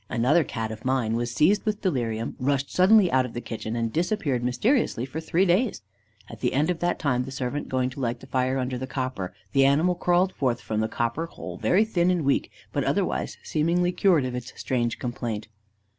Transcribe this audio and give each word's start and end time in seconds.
Another 0.09 0.43
Cat 0.43 0.71
of 0.71 0.83
mine 0.83 1.13
was 1.15 1.29
seized 1.31 1.63
with 1.63 1.83
delirium, 1.83 2.35
rushed 2.39 2.71
suddenly 2.73 3.11
out 3.11 3.23
of 3.23 3.33
the 3.35 3.39
kitchen, 3.39 3.75
and 3.75 3.93
disappeared 3.93 4.43
mysteriously 4.43 5.05
for 5.05 5.19
three 5.19 5.45
days. 5.45 5.83
At 6.27 6.39
the 6.39 6.53
end 6.53 6.71
of 6.71 6.79
that 6.79 6.97
time, 6.97 7.23
the 7.23 7.29
servant 7.29 7.69
going 7.69 7.91
to 7.91 7.99
light 7.99 8.19
the 8.19 8.25
fire 8.25 8.57
under 8.57 8.79
the 8.79 8.87
copper, 8.87 9.31
the 9.53 9.63
animal 9.63 9.93
crawled 9.93 10.33
forth 10.33 10.59
from 10.59 10.79
the 10.79 10.87
copper 10.87 11.27
hole 11.27 11.57
very 11.59 11.85
thin 11.85 12.09
and 12.09 12.25
weak, 12.25 12.49
but 12.73 12.83
otherwise 12.83 13.37
seemingly 13.43 13.91
cured 13.91 14.25
of 14.25 14.33
its 14.33 14.51
strange 14.59 14.97
complaint. 14.97 15.47